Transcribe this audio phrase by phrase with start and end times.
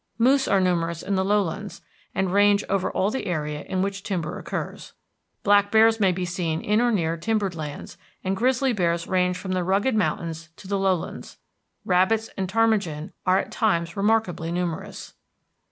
[0.17, 1.83] Moose are numerous in the lowlands,
[2.15, 4.93] and range over all the area in which timber occurs.
[5.43, 9.51] Black bears may be seen in or near timbered lands, and grizzly bears range from
[9.51, 11.37] the rugged mountains to the lowlands.
[11.85, 15.13] Rabbits and ptarmigan are at times remarkably numerous."